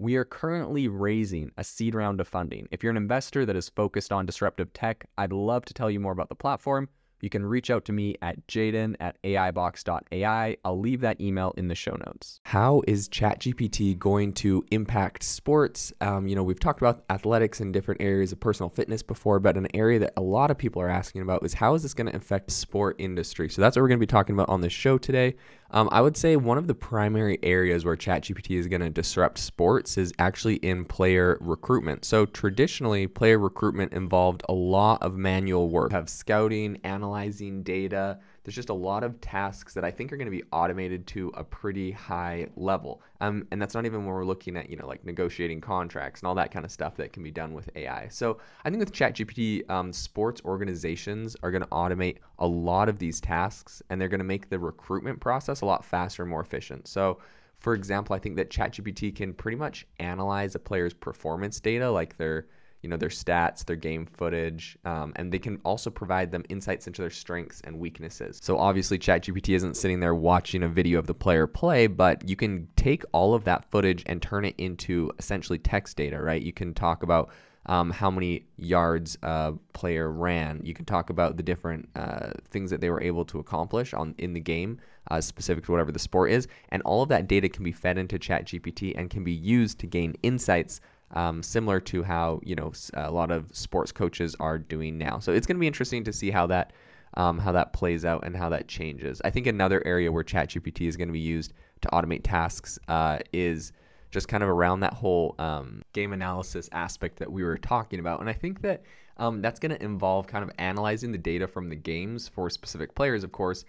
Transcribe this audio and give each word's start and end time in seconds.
We 0.00 0.14
are 0.14 0.24
currently 0.24 0.86
raising 0.86 1.50
a 1.56 1.64
seed 1.64 1.92
round 1.96 2.20
of 2.20 2.28
funding. 2.28 2.68
If 2.70 2.84
you're 2.84 2.92
an 2.92 2.96
investor 2.96 3.44
that 3.44 3.56
is 3.56 3.68
focused 3.68 4.12
on 4.12 4.26
disruptive 4.26 4.72
tech, 4.72 5.04
I'd 5.18 5.32
love 5.32 5.64
to 5.64 5.74
tell 5.74 5.90
you 5.90 5.98
more 5.98 6.12
about 6.12 6.28
the 6.28 6.36
platform. 6.36 6.88
You 7.20 7.28
can 7.28 7.44
reach 7.44 7.68
out 7.68 7.84
to 7.86 7.92
me 7.92 8.14
at 8.22 8.46
jaeden 8.46 8.94
at 9.00 9.20
aibox.ai. 9.24 10.56
I'll 10.64 10.78
leave 10.78 11.00
that 11.00 11.20
email 11.20 11.52
in 11.56 11.66
the 11.66 11.74
show 11.74 11.96
notes. 12.06 12.38
How 12.44 12.80
is 12.86 13.08
ChatGPT 13.08 13.98
going 13.98 14.34
to 14.34 14.64
impact 14.70 15.24
sports? 15.24 15.92
Um, 16.00 16.28
you 16.28 16.36
know, 16.36 16.44
we've 16.44 16.60
talked 16.60 16.80
about 16.80 17.04
athletics 17.10 17.58
and 17.58 17.72
different 17.72 18.00
areas 18.00 18.30
of 18.30 18.38
personal 18.38 18.70
fitness 18.70 19.02
before, 19.02 19.40
but 19.40 19.56
an 19.56 19.66
area 19.74 19.98
that 19.98 20.12
a 20.16 20.22
lot 20.22 20.52
of 20.52 20.58
people 20.58 20.80
are 20.80 20.88
asking 20.88 21.22
about 21.22 21.44
is 21.44 21.54
how 21.54 21.74
is 21.74 21.82
this 21.82 21.92
going 21.92 22.08
to 22.08 22.16
affect 22.16 22.52
sport 22.52 22.94
industry? 23.00 23.48
So 23.48 23.60
that's 23.60 23.74
what 23.74 23.82
we're 23.82 23.88
going 23.88 23.98
to 23.98 24.06
be 24.06 24.06
talking 24.06 24.36
about 24.36 24.48
on 24.48 24.60
this 24.60 24.72
show 24.72 24.96
today. 24.96 25.34
Um, 25.70 25.88
I 25.92 26.00
would 26.00 26.16
say 26.16 26.36
one 26.36 26.56
of 26.56 26.66
the 26.66 26.74
primary 26.74 27.38
areas 27.42 27.84
where 27.84 27.96
ChatGPT 27.96 28.58
is 28.58 28.66
going 28.68 28.80
to 28.80 28.88
disrupt 28.88 29.38
sports 29.38 29.98
is 29.98 30.12
actually 30.18 30.56
in 30.56 30.86
player 30.86 31.36
recruitment. 31.40 32.06
So 32.06 32.24
traditionally, 32.24 33.06
player 33.06 33.38
recruitment 33.38 33.92
involved 33.92 34.42
a 34.48 34.54
lot 34.54 35.02
of 35.02 35.14
manual 35.16 35.68
work, 35.68 35.92
have 35.92 36.08
scouting, 36.08 36.78
analyzing 36.84 37.62
data. 37.62 38.18
There's 38.48 38.54
just 38.54 38.70
a 38.70 38.72
lot 38.72 39.04
of 39.04 39.20
tasks 39.20 39.74
that 39.74 39.84
I 39.84 39.90
think 39.90 40.10
are 40.10 40.16
going 40.16 40.24
to 40.24 40.30
be 40.30 40.42
automated 40.52 41.06
to 41.08 41.30
a 41.34 41.44
pretty 41.44 41.90
high 41.90 42.48
level. 42.56 43.02
Um, 43.20 43.46
and 43.50 43.60
that's 43.60 43.74
not 43.74 43.84
even 43.84 44.06
when 44.06 44.14
we're 44.14 44.24
looking 44.24 44.56
at, 44.56 44.70
you 44.70 44.76
know, 44.78 44.86
like 44.86 45.04
negotiating 45.04 45.60
contracts 45.60 46.22
and 46.22 46.28
all 46.28 46.34
that 46.36 46.50
kind 46.50 46.64
of 46.64 46.72
stuff 46.72 46.96
that 46.96 47.12
can 47.12 47.22
be 47.22 47.30
done 47.30 47.52
with 47.52 47.68
AI. 47.76 48.08
So 48.08 48.38
I 48.64 48.70
think 48.70 48.80
with 48.80 48.94
ChatGPT, 48.94 49.68
um, 49.68 49.92
sports 49.92 50.40
organizations 50.46 51.36
are 51.42 51.50
going 51.50 51.60
to 51.60 51.68
automate 51.68 52.20
a 52.38 52.46
lot 52.46 52.88
of 52.88 52.98
these 52.98 53.20
tasks 53.20 53.82
and 53.90 54.00
they're 54.00 54.08
going 54.08 54.16
to 54.16 54.24
make 54.24 54.48
the 54.48 54.58
recruitment 54.58 55.20
process 55.20 55.60
a 55.60 55.66
lot 55.66 55.84
faster 55.84 56.22
and 56.22 56.30
more 56.30 56.40
efficient. 56.40 56.88
So 56.88 57.18
for 57.58 57.74
example, 57.74 58.16
I 58.16 58.18
think 58.18 58.36
that 58.36 58.48
ChatGPT 58.48 59.14
can 59.14 59.34
pretty 59.34 59.58
much 59.58 59.86
analyze 59.98 60.54
a 60.54 60.58
player's 60.58 60.94
performance 60.94 61.60
data, 61.60 61.90
like 61.90 62.16
their 62.16 62.46
you 62.82 62.88
know 62.88 62.96
their 62.96 63.08
stats, 63.08 63.64
their 63.64 63.76
game 63.76 64.06
footage, 64.06 64.78
um, 64.84 65.12
and 65.16 65.32
they 65.32 65.38
can 65.38 65.60
also 65.64 65.90
provide 65.90 66.30
them 66.30 66.44
insights 66.48 66.86
into 66.86 67.02
their 67.02 67.10
strengths 67.10 67.60
and 67.62 67.78
weaknesses. 67.78 68.38
So 68.42 68.58
obviously, 68.58 68.98
ChatGPT 68.98 69.54
isn't 69.56 69.76
sitting 69.76 70.00
there 70.00 70.14
watching 70.14 70.62
a 70.62 70.68
video 70.68 70.98
of 70.98 71.06
the 71.06 71.14
player 71.14 71.46
play, 71.46 71.86
but 71.86 72.28
you 72.28 72.36
can 72.36 72.68
take 72.76 73.04
all 73.12 73.34
of 73.34 73.44
that 73.44 73.70
footage 73.70 74.02
and 74.06 74.22
turn 74.22 74.44
it 74.44 74.54
into 74.58 75.10
essentially 75.18 75.58
text 75.58 75.96
data, 75.96 76.20
right? 76.20 76.40
You 76.40 76.52
can 76.52 76.72
talk 76.74 77.02
about 77.02 77.30
um, 77.66 77.90
how 77.90 78.10
many 78.10 78.46
yards 78.56 79.18
a 79.22 79.52
player 79.72 80.10
ran. 80.10 80.60
You 80.64 80.72
can 80.72 80.84
talk 80.84 81.10
about 81.10 81.36
the 81.36 81.42
different 81.42 81.88
uh, 81.96 82.30
things 82.48 82.70
that 82.70 82.80
they 82.80 82.90
were 82.90 83.02
able 83.02 83.24
to 83.26 83.38
accomplish 83.38 83.92
on 83.92 84.14
in 84.18 84.32
the 84.32 84.40
game, 84.40 84.78
uh, 85.10 85.20
specific 85.20 85.64
to 85.66 85.72
whatever 85.72 85.92
the 85.92 85.98
sport 85.98 86.30
is, 86.30 86.48
and 86.70 86.80
all 86.82 87.02
of 87.02 87.08
that 87.10 87.28
data 87.28 87.48
can 87.48 87.64
be 87.64 87.72
fed 87.72 87.98
into 87.98 88.18
ChatGPT 88.18 88.94
and 88.96 89.10
can 89.10 89.22
be 89.22 89.32
used 89.32 89.78
to 89.80 89.86
gain 89.86 90.14
insights 90.22 90.80
um, 91.12 91.42
similar 91.42 91.80
to 91.80 92.02
how 92.02 92.40
you 92.42 92.54
know 92.54 92.72
a 92.94 93.10
lot 93.10 93.30
of 93.30 93.54
sports 93.54 93.92
coaches 93.92 94.36
are 94.40 94.58
doing 94.58 94.98
now. 94.98 95.18
So 95.18 95.32
it's 95.32 95.46
going 95.46 95.56
to 95.56 95.60
be 95.60 95.66
interesting 95.66 96.04
to 96.04 96.12
see 96.12 96.30
how 96.30 96.46
that 96.48 96.72
um, 97.14 97.38
how 97.38 97.52
that 97.52 97.72
plays 97.72 98.04
out 98.04 98.24
and 98.24 98.36
how 98.36 98.48
that 98.50 98.68
changes. 98.68 99.20
I 99.24 99.30
think 99.30 99.46
another 99.46 99.82
area 99.86 100.12
where 100.12 100.24
ChatGPT 100.24 100.86
is 100.86 100.96
going 100.96 101.08
to 101.08 101.12
be 101.12 101.18
used 101.18 101.54
to 101.80 101.88
automate 101.88 102.20
tasks 102.24 102.78
uh, 102.88 103.18
is 103.32 103.72
just 104.10 104.28
kind 104.28 104.42
of 104.42 104.48
around 104.48 104.80
that 104.80 104.94
whole 104.94 105.34
um, 105.38 105.82
game 105.92 106.12
analysis 106.12 106.68
aspect 106.72 107.18
that 107.18 107.30
we 107.30 107.44
were 107.44 107.58
talking 107.58 108.00
about, 108.00 108.20
and 108.20 108.28
I 108.28 108.34
think 108.34 108.62
that. 108.62 108.82
Um, 109.20 109.42
that's 109.42 109.58
going 109.58 109.72
to 109.72 109.82
involve 109.82 110.28
kind 110.28 110.44
of 110.44 110.50
analyzing 110.60 111.10
the 111.10 111.18
data 111.18 111.48
from 111.48 111.68
the 111.68 111.74
games 111.74 112.28
for 112.28 112.48
specific 112.48 112.94
players, 112.94 113.24
of 113.24 113.32
course, 113.32 113.64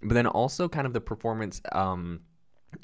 but 0.00 0.14
then 0.14 0.28
also 0.28 0.68
kind 0.68 0.86
of 0.86 0.92
the 0.92 1.00
performance 1.00 1.60
um, 1.72 2.20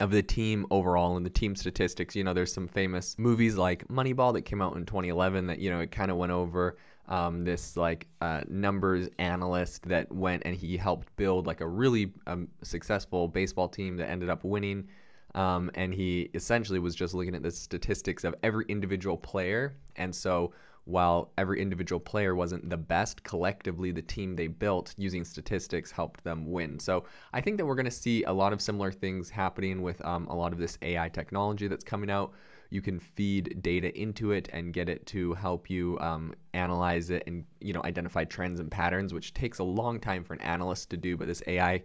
of 0.00 0.10
the 0.10 0.22
team 0.22 0.66
overall 0.70 1.16
and 1.16 1.24
the 1.24 1.30
team 1.30 1.54
statistics. 1.54 2.14
You 2.14 2.24
know, 2.24 2.34
there's 2.34 2.52
some 2.52 2.68
famous 2.68 3.18
movies 3.18 3.56
like 3.56 3.86
Moneyball 3.88 4.32
that 4.34 4.42
came 4.42 4.60
out 4.60 4.76
in 4.76 4.84
2011 4.84 5.46
that, 5.46 5.58
you 5.58 5.70
know, 5.70 5.80
it 5.80 5.90
kind 5.90 6.10
of 6.10 6.16
went 6.16 6.32
over 6.32 6.76
um, 7.08 7.44
this 7.44 7.76
like 7.76 8.06
uh, 8.20 8.42
numbers 8.48 9.08
analyst 9.18 9.82
that 9.84 10.10
went 10.12 10.42
and 10.44 10.56
he 10.56 10.76
helped 10.76 11.14
build 11.16 11.46
like 11.46 11.60
a 11.60 11.66
really 11.66 12.12
um, 12.26 12.48
successful 12.62 13.28
baseball 13.28 13.68
team 13.68 13.96
that 13.96 14.10
ended 14.10 14.28
up 14.28 14.44
winning. 14.44 14.88
Um, 15.34 15.70
and 15.74 15.92
he 15.92 16.30
essentially 16.34 16.78
was 16.78 16.94
just 16.94 17.14
looking 17.14 17.34
at 17.34 17.42
the 17.42 17.50
statistics 17.50 18.24
of 18.24 18.34
every 18.42 18.64
individual 18.68 19.16
player. 19.16 19.76
And 19.96 20.14
so 20.14 20.52
while 20.86 21.32
every 21.36 21.60
individual 21.60 21.98
player 21.98 22.36
wasn't 22.36 22.70
the 22.70 22.76
best, 22.76 23.22
collectively 23.24 23.90
the 23.90 24.02
team 24.02 24.36
they 24.36 24.46
built 24.46 24.94
using 24.96 25.24
statistics 25.24 25.90
helped 25.90 26.22
them 26.22 26.50
win. 26.50 26.78
So 26.78 27.04
I 27.32 27.40
think 27.40 27.56
that 27.56 27.66
we're 27.66 27.74
going 27.74 27.86
to 27.86 27.90
see 27.90 28.22
a 28.22 28.32
lot 28.32 28.52
of 28.52 28.62
similar 28.62 28.92
things 28.92 29.28
happening 29.28 29.82
with 29.82 30.02
um, 30.04 30.28
a 30.28 30.34
lot 30.34 30.52
of 30.52 30.58
this 30.58 30.78
AI 30.82 31.08
technology 31.08 31.66
that's 31.66 31.84
coming 31.84 32.08
out. 32.08 32.32
You 32.70 32.82
can 32.82 33.00
feed 33.00 33.62
data 33.62 33.96
into 34.00 34.30
it 34.30 34.48
and 34.52 34.72
get 34.72 34.88
it 34.88 35.04
to 35.06 35.34
help 35.34 35.68
you 35.68 35.98
um, 35.98 36.34
analyze 36.54 37.10
it 37.10 37.24
and 37.26 37.44
you 37.60 37.72
know 37.72 37.82
identify 37.84 38.24
trends 38.24 38.60
and 38.60 38.70
patterns, 38.70 39.12
which 39.12 39.34
takes 39.34 39.58
a 39.58 39.64
long 39.64 39.98
time 39.98 40.22
for 40.22 40.34
an 40.34 40.40
analyst 40.40 40.90
to 40.90 40.96
do. 40.96 41.16
But 41.16 41.26
this 41.26 41.42
AI 41.48 41.82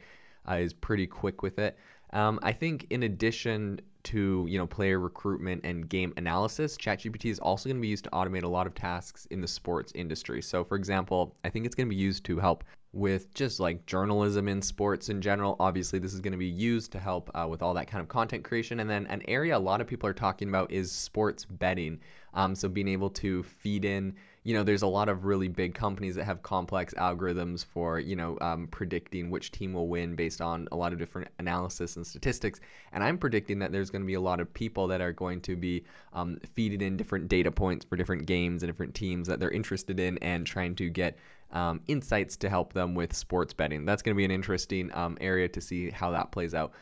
uh, 0.47 0.55
is 0.55 0.73
pretty 0.73 1.07
quick 1.07 1.41
with 1.41 1.57
it. 1.57 1.75
Um, 2.13 2.39
I 2.43 2.51
think 2.51 2.85
in 2.91 3.03
addition 3.03 3.81
to 4.03 4.45
you 4.49 4.57
know 4.57 4.67
player 4.67 4.99
recruitment 4.99 5.63
and 5.63 5.87
game 5.89 6.13
analysis, 6.17 6.77
ChatGPT 6.77 7.31
is 7.31 7.39
also 7.39 7.69
going 7.69 7.77
to 7.77 7.81
be 7.81 7.87
used 7.87 8.03
to 8.05 8.09
automate 8.11 8.43
a 8.43 8.47
lot 8.47 8.67
of 8.67 8.73
tasks 8.73 9.27
in 9.27 9.41
the 9.41 9.47
sports 9.47 9.91
industry. 9.95 10.41
So, 10.41 10.63
for 10.63 10.75
example, 10.75 11.35
I 11.43 11.49
think 11.49 11.65
it's 11.65 11.75
going 11.75 11.87
to 11.87 11.95
be 11.95 12.01
used 12.01 12.23
to 12.25 12.39
help 12.39 12.63
with 12.93 13.33
just 13.33 13.59
like 13.59 13.85
journalism 13.85 14.47
in 14.47 14.61
sports 14.61 15.09
in 15.09 15.21
general. 15.21 15.55
Obviously, 15.59 15.99
this 15.99 16.13
is 16.13 16.19
going 16.19 16.33
to 16.33 16.37
be 16.37 16.45
used 16.45 16.91
to 16.91 16.99
help 16.99 17.31
uh, 17.33 17.47
with 17.49 17.61
all 17.61 17.73
that 17.73 17.87
kind 17.87 18.01
of 18.01 18.09
content 18.09 18.43
creation. 18.43 18.81
And 18.81 18.89
then 18.89 19.07
an 19.07 19.21
area 19.27 19.57
a 19.57 19.59
lot 19.59 19.81
of 19.81 19.87
people 19.87 20.09
are 20.09 20.13
talking 20.13 20.49
about 20.49 20.71
is 20.71 20.91
sports 20.91 21.45
betting. 21.45 21.99
Um, 22.33 22.55
so 22.55 22.67
being 22.67 22.87
able 22.87 23.09
to 23.11 23.43
feed 23.43 23.85
in 23.85 24.15
you 24.43 24.55
know, 24.55 24.63
there's 24.63 24.81
a 24.81 24.87
lot 24.87 25.07
of 25.07 25.25
really 25.25 25.47
big 25.47 25.75
companies 25.75 26.15
that 26.15 26.23
have 26.23 26.41
complex 26.41 26.95
algorithms 26.95 27.63
for, 27.63 27.99
you 27.99 28.15
know, 28.15 28.39
um, 28.41 28.67
predicting 28.67 29.29
which 29.29 29.51
team 29.51 29.73
will 29.73 29.87
win 29.87 30.15
based 30.15 30.41
on 30.41 30.67
a 30.71 30.75
lot 30.75 30.93
of 30.93 30.97
different 30.99 31.27
analysis 31.37 31.95
and 31.95 32.05
statistics. 32.05 32.59
And 32.91 33.03
I'm 33.03 33.19
predicting 33.19 33.59
that 33.59 33.71
there's 33.71 33.90
going 33.91 34.01
to 34.01 34.07
be 34.07 34.15
a 34.15 34.21
lot 34.21 34.39
of 34.39 34.53
people 34.53 34.87
that 34.87 35.01
are 35.01 35.11
going 35.11 35.41
to 35.41 35.55
be 35.55 35.83
um, 36.13 36.39
feeding 36.55 36.81
in 36.81 36.97
different 36.97 37.27
data 37.27 37.51
points 37.51 37.85
for 37.85 37.97
different 37.97 38.25
games 38.25 38.63
and 38.63 38.71
different 38.71 38.95
teams 38.95 39.27
that 39.27 39.39
they're 39.39 39.51
interested 39.51 39.99
in 39.99 40.17
and 40.19 40.47
trying 40.47 40.75
to 40.75 40.89
get 40.89 41.17
um, 41.51 41.81
insights 41.87 42.37
to 42.37 42.49
help 42.49 42.73
them 42.73 42.95
with 42.95 43.13
sports 43.13 43.53
betting. 43.53 43.85
That's 43.85 44.01
going 44.01 44.15
to 44.15 44.17
be 44.17 44.25
an 44.25 44.31
interesting 44.31 44.89
um, 44.95 45.17
area 45.19 45.49
to 45.49 45.61
see 45.61 45.89
how 45.89 46.11
that 46.11 46.31
plays 46.31 46.53
out 46.53 46.73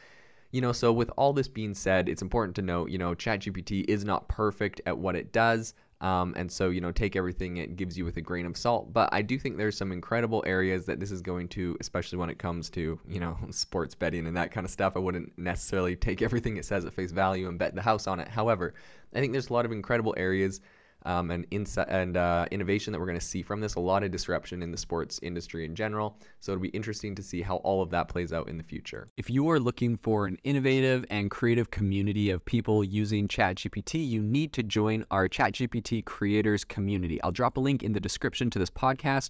You 0.51 0.61
know, 0.61 0.71
so 0.71 0.91
with 0.91 1.11
all 1.15 1.33
this 1.33 1.47
being 1.47 1.75
said, 1.75 2.09
it's 2.09 2.21
important 2.23 2.56
to 2.56 2.61
note, 2.63 2.89
you 2.89 2.97
know, 2.97 3.13
ChatGPT 3.13 3.85
is 3.88 4.03
not 4.03 4.27
perfect 4.27 4.81
at 4.85 4.97
what 4.97 5.15
it 5.15 5.31
does. 5.31 5.75
Um, 6.01 6.34
and 6.38 6.50
so, 6.50 6.69
you 6.69 6.80
know, 6.80 6.92
take 6.92 7.18
everything 7.18 7.57
it 7.57 7.75
gives 7.75 7.98
you 7.98 8.06
with 8.06 8.16
a 8.18 8.22
grain 8.22 8.46
of 8.46 8.56
salt. 8.56 8.94
But 8.94 9.10
I 9.12 9.22
do 9.22 9.38
think 9.38 9.57
there's 9.57 9.78
some 9.78 9.92
incredible 9.92 10.44
areas 10.48 10.86
that 10.86 11.00
this 11.00 11.12
is 11.12 11.22
going 11.22 11.50
to, 11.50 11.75
especially 11.81 12.18
when 12.18 12.30
it 12.30 12.40
comes 12.40 12.69
to, 12.72 12.98
you 13.07 13.19
know, 13.19 13.38
sports 13.50 13.96
betting 13.96 14.25
and 14.25 14.38
that 14.38 14.51
kind 14.51 14.66
of 14.66 14.72
stuff. 14.72 14.94
I 14.96 15.00
wouldn't 15.00 15.38
necessarily 15.38 15.96
take 15.96 16.22
everything 16.22 16.57
it 16.57 16.66
says 16.66 16.86
at 16.86 16.94
face 16.94 17.12
value 17.12 17.50
and 17.50 17.60
bet 17.60 17.75
the 17.75 17.81
house 17.81 18.07
on 18.07 18.19
it. 18.19 18.30
However, 18.30 18.74
I 19.13 19.19
think 19.19 19.34
there's 19.34 19.50
a 19.50 19.54
lot 19.54 19.66
of 19.66 19.72
incredible 19.72 20.13
areas 20.18 20.62
um, 21.06 21.31
and 21.31 21.46
and 21.88 22.18
uh, 22.18 22.46
innovation 22.51 22.92
that 22.94 23.00
we're 23.00 23.06
going 23.06 23.19
to 23.19 23.25
see 23.25 23.42
from 23.42 23.62
this. 23.62 23.75
A 23.75 23.80
lot 23.80 24.04
of 24.04 24.12
disruption 24.12 24.62
in 24.62 24.72
the 24.72 24.78
sports 24.78 25.19
industry 25.22 25.66
in 25.66 25.75
general. 25.75 26.18
So 26.40 26.51
it'll 26.51 26.62
be 26.62 26.69
interesting 26.69 27.16
to 27.16 27.24
see 27.24 27.42
how 27.42 27.57
all 27.57 27.81
of 27.81 27.90
that 27.92 28.07
plays 28.07 28.34
out 28.34 28.50
in 28.50 28.57
the 28.57 28.63
future. 28.63 29.10
If 29.18 29.30
you 29.30 29.50
are 29.50 29.60
looking 29.60 29.98
for 29.98 30.25
an 30.25 30.38
innovative 30.44 31.06
and 31.10 31.31
creative 31.31 31.72
community 31.72 32.30
of 32.30 32.44
people 32.46 32.84
using 32.84 33.28
ChatGPT, 33.28 34.07
you 34.07 34.22
need 34.22 34.54
to 34.54 34.63
join 34.63 35.06
our 35.12 35.28
ChatGPT 35.28 36.04
creators 36.06 36.63
community. 36.63 37.22
I'll 37.22 37.31
drop 37.31 37.57
a 37.57 37.60
link 37.60 37.84
in 37.84 37.94
the 37.94 38.00
description 38.00 38.50
to 38.52 38.60
this 38.60 38.69
podcast. 38.69 39.30